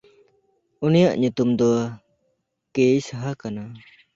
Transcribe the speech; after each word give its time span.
ᱩᱱᱤᱭᱟᱜ 0.85 1.15
ᱧᱩᱛᱩᱢ 1.21 1.49
ᱫᱚ 1.59 1.69
ᱠᱮᱭᱤᱥᱦᱟ 2.73 3.15
ᱠᱟᱱᱟ᱾ 3.41 3.63